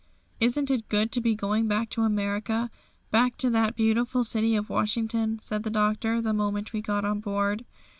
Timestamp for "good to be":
0.89-1.35